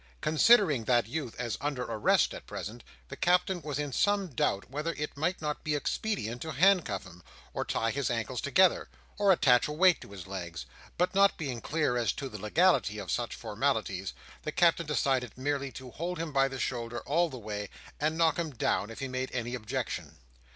[0.19, 4.93] Considering that youth as under arrest at present, the Captain was in some doubt whether
[4.93, 7.21] it might not be expedient to handcuff him,
[7.53, 10.65] or tie his ankles together, or attach a weight to his legs;
[10.97, 15.71] but not being clear as to the legality of such formalities, the Captain decided merely
[15.71, 19.07] to hold him by the shoulder all the way, and knock him down if he
[19.07, 20.15] made any objection.